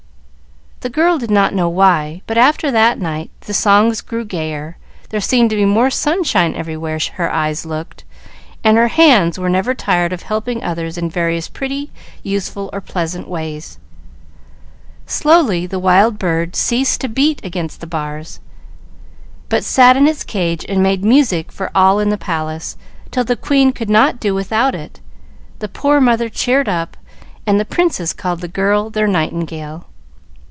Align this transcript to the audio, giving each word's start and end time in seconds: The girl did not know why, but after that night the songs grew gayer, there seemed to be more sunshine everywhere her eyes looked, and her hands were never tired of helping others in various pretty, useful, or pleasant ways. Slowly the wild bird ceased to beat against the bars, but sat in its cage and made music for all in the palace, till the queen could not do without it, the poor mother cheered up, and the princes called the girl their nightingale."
The 0.83 0.89
girl 0.89 1.19
did 1.19 1.29
not 1.29 1.53
know 1.53 1.69
why, 1.69 2.23
but 2.25 2.39
after 2.39 2.71
that 2.71 2.97
night 2.97 3.29
the 3.41 3.53
songs 3.53 4.01
grew 4.01 4.25
gayer, 4.25 4.77
there 5.09 5.21
seemed 5.21 5.51
to 5.51 5.55
be 5.55 5.63
more 5.63 5.91
sunshine 5.91 6.55
everywhere 6.55 6.97
her 7.17 7.31
eyes 7.31 7.67
looked, 7.67 8.03
and 8.63 8.77
her 8.77 8.87
hands 8.87 9.37
were 9.37 9.47
never 9.47 9.75
tired 9.75 10.11
of 10.11 10.23
helping 10.23 10.63
others 10.63 10.97
in 10.97 11.07
various 11.07 11.47
pretty, 11.47 11.91
useful, 12.23 12.67
or 12.73 12.81
pleasant 12.81 13.27
ways. 13.27 13.77
Slowly 15.05 15.67
the 15.67 15.77
wild 15.77 16.17
bird 16.17 16.55
ceased 16.55 16.99
to 17.01 17.07
beat 17.07 17.45
against 17.45 17.79
the 17.79 17.85
bars, 17.85 18.39
but 19.49 19.63
sat 19.63 19.95
in 19.95 20.07
its 20.07 20.23
cage 20.23 20.65
and 20.67 20.81
made 20.81 21.05
music 21.05 21.51
for 21.51 21.69
all 21.75 21.99
in 21.99 22.09
the 22.09 22.17
palace, 22.17 22.75
till 23.11 23.23
the 23.23 23.35
queen 23.35 23.71
could 23.71 23.87
not 23.91 24.19
do 24.19 24.33
without 24.33 24.73
it, 24.73 24.99
the 25.59 25.69
poor 25.69 26.01
mother 26.01 26.27
cheered 26.27 26.67
up, 26.67 26.97
and 27.45 27.59
the 27.59 27.65
princes 27.65 28.13
called 28.13 28.41
the 28.41 28.47
girl 28.47 28.89
their 28.89 29.07
nightingale." 29.07 29.85